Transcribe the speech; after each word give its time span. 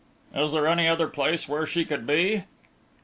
"Is 0.33 0.51
there 0.51 0.65
any 0.65 0.87
other 0.87 1.07
place 1.07 1.47
where 1.47 1.67
she 1.67 1.85
could 1.85 2.07
be?" 2.07 2.45